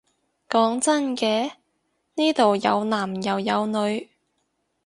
[0.49, 1.51] 講真嘅，
[2.15, 4.09] 呢度有男又有女